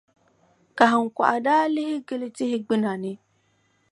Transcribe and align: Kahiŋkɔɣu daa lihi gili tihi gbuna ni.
Kahiŋkɔɣu 0.77 1.37
daa 1.45 1.65
lihi 1.75 1.95
gili 2.07 2.27
tihi 2.37 2.57
gbuna 2.65 2.91
ni. 3.03 3.11